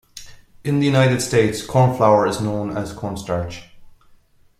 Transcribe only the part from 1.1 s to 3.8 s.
States, cornflour is known as cornstarch